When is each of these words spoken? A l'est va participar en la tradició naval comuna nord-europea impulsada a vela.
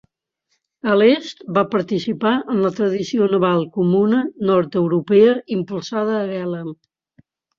A 0.93 0.93
l'est 0.99 1.43
va 1.57 1.63
participar 1.73 2.31
en 2.53 2.63
la 2.67 2.71
tradició 2.79 3.27
naval 3.35 3.61
comuna 3.77 4.23
nord-europea 4.51 5.35
impulsada 5.59 6.17
a 6.21 6.25
vela. 6.33 6.63